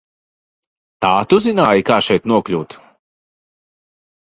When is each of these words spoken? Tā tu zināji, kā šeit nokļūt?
Tā 1.05 1.11
tu 1.33 1.39
zināji, 1.49 1.85
kā 1.91 1.99
šeit 2.07 2.27
nokļūt? 2.33 2.77